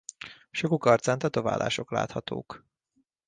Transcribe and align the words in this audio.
Sokuk 0.51 0.85
arcán 0.85 1.17
tetoválások 1.19 1.91
láthatók. 1.91 2.65